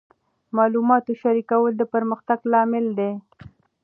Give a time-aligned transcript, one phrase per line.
[0.03, 0.03] د
[0.57, 3.11] معلوماتو شریکول د پرمختګ لامل دی.